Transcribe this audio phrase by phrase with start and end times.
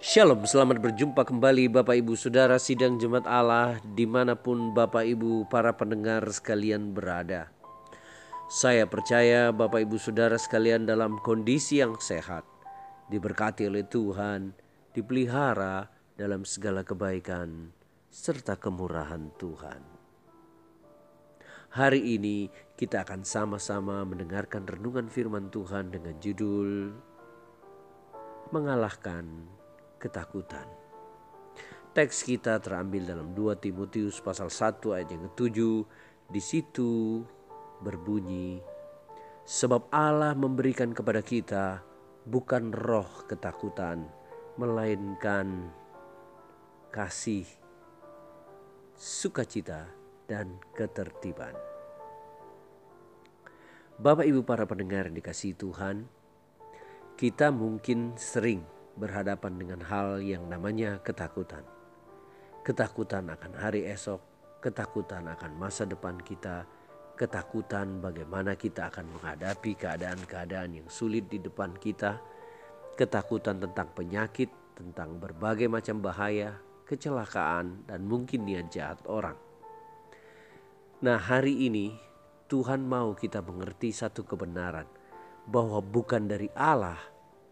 [0.00, 5.44] Shalom, selamat berjumpa kembali Bapak Ibu Saudara Sidang Jemaat Allah di mana pun Bapak Ibu
[5.52, 7.52] para pendengar sekalian berada.
[8.48, 12.48] Saya percaya Bapak Ibu Saudara sekalian dalam kondisi yang sehat,
[13.12, 14.56] diberkati oleh Tuhan,
[14.96, 17.68] dipelihara dalam segala kebaikan
[18.08, 19.84] serta kemurahan Tuhan.
[21.76, 26.88] Hari ini kita akan sama-sama mendengarkan renungan firman Tuhan dengan judul
[28.48, 29.59] Mengalahkan
[30.00, 30.64] ketakutan.
[31.92, 35.58] Teks kita terambil dalam 2 Timotius pasal 1 ayat yang ke-7.
[36.30, 37.20] Di situ
[37.82, 38.62] berbunyi,
[39.50, 41.82] Sebab Allah memberikan kepada kita
[42.22, 44.06] bukan roh ketakutan,
[44.54, 45.74] melainkan
[46.94, 47.50] kasih,
[48.94, 49.90] sukacita,
[50.30, 51.50] dan ketertiban.
[53.98, 56.06] Bapak Ibu para pendengar yang dikasihi Tuhan,
[57.18, 58.62] kita mungkin sering
[58.96, 61.62] berhadapan dengan hal yang namanya ketakutan.
[62.66, 64.20] Ketakutan akan hari esok,
[64.60, 66.68] ketakutan akan masa depan kita,
[67.20, 72.16] ketakutan bagaimana kita akan menghadapi keadaan-keadaan yang sulit di depan kita,
[72.96, 76.56] ketakutan tentang penyakit, tentang berbagai macam bahaya,
[76.88, 79.36] kecelakaan, dan mungkin niat jahat orang.
[81.00, 81.92] Nah, hari ini
[82.48, 84.84] Tuhan mau kita mengerti satu kebenaran
[85.48, 86.98] bahwa bukan dari Allah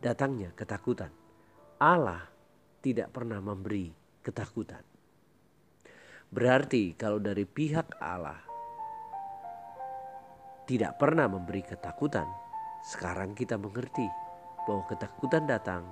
[0.00, 1.12] datangnya ketakutan,
[1.80, 2.28] Allah
[2.84, 3.88] tidak pernah memberi
[4.20, 4.84] ketakutan.
[6.28, 8.36] Berarti kalau dari pihak Allah
[10.68, 12.28] tidak pernah memberi ketakutan,
[12.84, 14.04] sekarang kita mengerti
[14.68, 15.88] bahwa ketakutan datang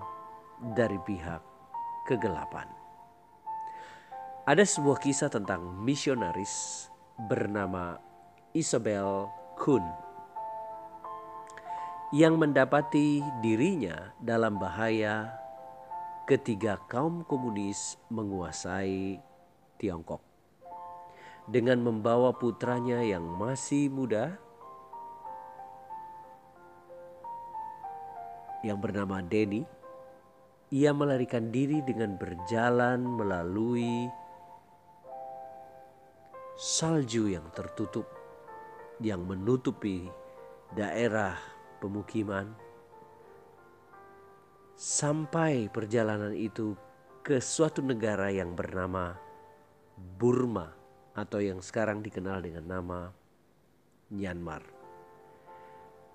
[0.76, 1.40] dari pihak
[2.04, 2.68] kegelapan.
[4.44, 6.84] Ada sebuah kisah tentang misionaris
[7.16, 7.96] bernama
[8.52, 9.88] Isabel Kuhn
[12.12, 15.47] yang mendapati dirinya dalam bahaya
[16.28, 19.16] ketika kaum komunis menguasai
[19.80, 20.20] Tiongkok.
[21.48, 24.36] Dengan membawa putranya yang masih muda
[28.60, 29.64] yang bernama Denny,
[30.68, 34.12] ia melarikan diri dengan berjalan melalui
[36.60, 38.04] salju yang tertutup
[39.00, 40.04] yang menutupi
[40.76, 41.40] daerah
[41.80, 42.67] pemukiman
[44.78, 46.78] sampai perjalanan itu
[47.26, 49.18] ke suatu negara yang bernama
[49.98, 50.70] Burma
[51.18, 53.00] atau yang sekarang dikenal dengan nama
[54.14, 54.62] Myanmar.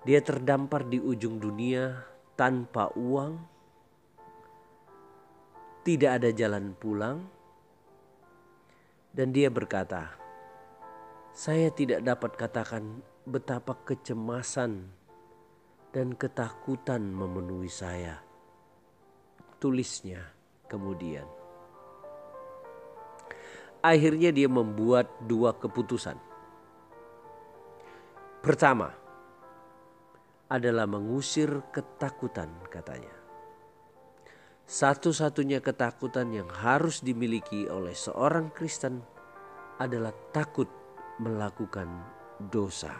[0.08, 1.92] Dia terdampar di ujung dunia
[2.40, 3.36] tanpa uang,
[5.84, 7.20] tidak ada jalan pulang,
[9.12, 10.16] dan dia berkata,
[11.36, 14.88] "Saya tidak dapat katakan betapa kecemasan
[15.92, 18.23] dan ketakutan memenuhi saya."
[19.64, 20.20] Tulisnya
[20.68, 21.24] kemudian.
[23.80, 26.20] Akhirnya dia membuat dua keputusan.
[28.44, 28.92] Pertama
[30.52, 33.16] adalah mengusir ketakutan katanya.
[34.68, 39.00] Satu-satunya ketakutan yang harus dimiliki oleh seorang Kristen
[39.80, 40.68] adalah takut
[41.20, 41.88] melakukan
[42.52, 42.92] dosa.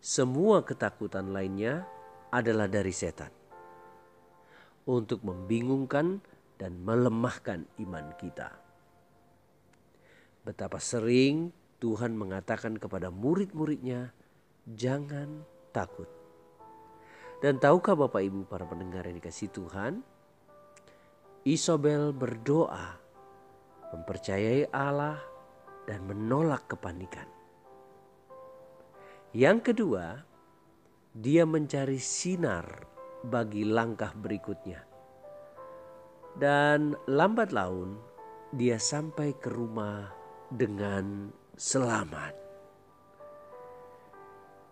[0.00, 1.84] Semua ketakutan lainnya
[2.32, 3.37] adalah dari setan
[4.88, 6.24] untuk membingungkan
[6.56, 8.56] dan melemahkan iman kita.
[10.48, 14.16] Betapa sering Tuhan mengatakan kepada murid-muridnya,
[14.64, 15.44] "Jangan
[15.76, 16.08] takut."
[17.44, 20.00] Dan tahukah Bapak Ibu para pendengar yang dikasih Tuhan?
[21.44, 22.98] Isabel berdoa,
[23.94, 25.20] mempercayai Allah
[25.86, 27.28] dan menolak kepanikan.
[29.36, 30.24] Yang kedua,
[31.12, 32.87] dia mencari sinar
[33.26, 34.84] bagi langkah berikutnya.
[36.38, 37.98] Dan lambat laun
[38.54, 40.06] dia sampai ke rumah
[40.48, 42.34] dengan selamat.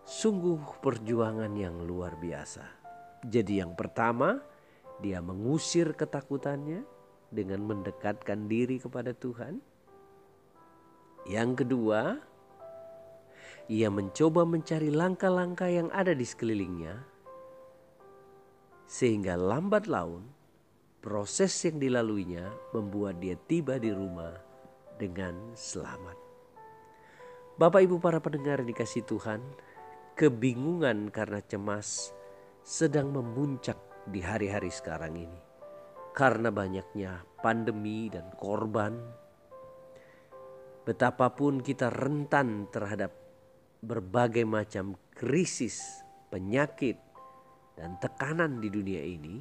[0.07, 2.63] Sungguh perjuangan yang luar biasa.
[3.27, 4.39] Jadi yang pertama
[5.03, 6.87] dia mengusir ketakutannya
[7.35, 9.59] dengan mendekatkan diri kepada Tuhan.
[11.27, 12.23] Yang kedua,
[13.67, 17.16] ia mencoba mencari langkah-langkah yang ada di sekelilingnya
[18.97, 20.25] sehingga lambat laun
[21.05, 24.33] proses yang dilaluinya membuat dia tiba di rumah
[24.97, 26.17] dengan selamat.
[27.61, 29.45] Bapak Ibu para pendengar yang dikasih Tuhan,
[30.17, 32.17] kebingungan karena cemas
[32.65, 33.77] sedang memuncak
[34.09, 35.41] di hari-hari sekarang ini.
[36.17, 38.97] Karena banyaknya pandemi dan korban,
[40.89, 43.13] betapapun kita rentan terhadap
[43.85, 45.85] berbagai macam krisis,
[46.33, 46.97] penyakit,
[47.77, 49.37] dan tekanan di dunia ini,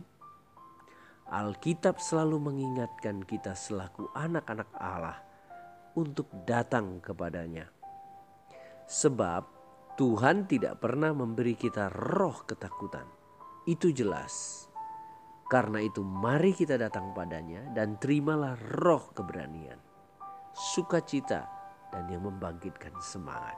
[1.26, 5.18] Alkitab selalu mengingatkan kita selaku anak-anak Allah
[5.98, 7.66] untuk datang kepadanya.
[8.86, 9.44] Sebab
[9.98, 13.08] Tuhan tidak pernah memberi kita roh ketakutan.
[13.66, 14.68] Itu jelas.
[15.50, 19.78] Karena itu mari kita datang padanya dan terimalah roh keberanian,
[20.54, 21.48] sukacita
[21.90, 23.56] dan yang membangkitkan semangat.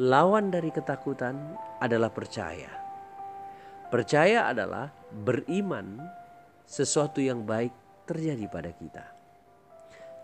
[0.00, 1.36] Lawan dari ketakutan
[1.80, 2.68] adalah percaya.
[3.90, 5.98] Percaya adalah beriman
[6.64, 7.74] sesuatu yang baik
[8.06, 9.04] terjadi pada kita.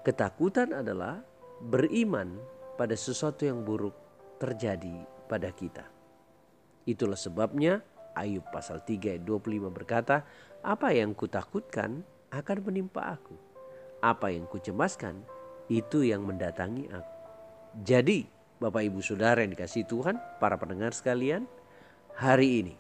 [0.07, 1.19] Ketakutan adalah
[1.59, 2.39] beriman
[2.79, 3.97] pada sesuatu yang buruk
[4.39, 5.83] terjadi pada kita.
[6.87, 7.83] Itulah sebabnya
[8.17, 10.25] Ayub pasal 3 ayat 25 berkata,
[10.65, 12.01] apa yang kutakutkan
[12.33, 13.37] akan menimpa aku.
[14.01, 15.21] Apa yang kucemaskan
[15.67, 17.15] itu yang mendatangi aku.
[17.83, 18.27] Jadi
[18.57, 21.45] Bapak Ibu Saudara yang dikasih Tuhan, para pendengar sekalian,
[22.17, 22.77] hari ini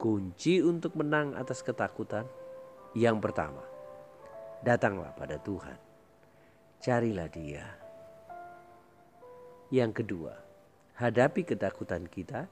[0.00, 2.24] kunci untuk menang atas ketakutan
[2.96, 3.60] yang pertama,
[4.64, 5.76] datanglah pada Tuhan.
[6.80, 7.68] Carilah dia.
[9.68, 10.32] Yang kedua,
[10.96, 12.48] hadapi ketakutan kita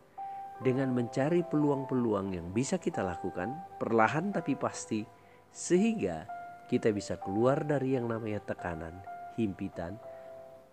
[0.61, 5.09] dengan mencari peluang-peluang yang bisa kita lakukan perlahan tapi pasti
[5.49, 6.29] sehingga
[6.69, 9.01] kita bisa keluar dari yang namanya tekanan,
[9.39, 9.95] himpitan,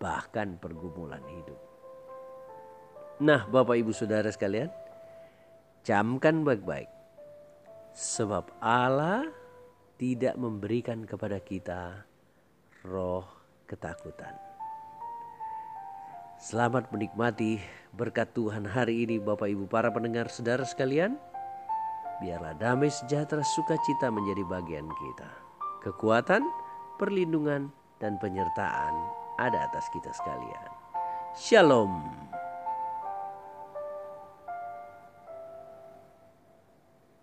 [0.02, 1.56] bahkan pergumulan hidup.
[3.22, 4.68] Nah, Bapak Ibu Saudara sekalian,
[5.86, 6.90] camkan baik-baik.
[7.96, 9.24] Sebab Allah
[9.96, 12.04] tidak memberikan kepada kita
[12.84, 13.24] roh
[13.64, 14.36] ketakutan.
[16.36, 17.56] Selamat menikmati
[17.96, 21.16] berkat Tuhan hari ini Bapak Ibu para pendengar saudara sekalian.
[22.20, 25.30] Biarlah damai sejahtera sukacita menjadi bagian kita.
[25.80, 26.44] Kekuatan,
[27.00, 28.94] perlindungan, dan penyertaan
[29.40, 30.70] ada atas kita sekalian.
[31.36, 32.35] Shalom.